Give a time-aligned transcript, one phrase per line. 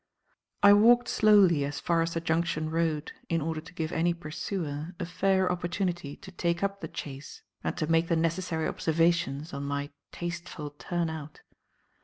[0.63, 4.95] I walked slowly as far as the Junction Road in order to give any pursuer
[4.99, 9.63] a fair opportunity to take up the chase and to make the necessary observations on
[9.63, 11.41] my tasteful turn out.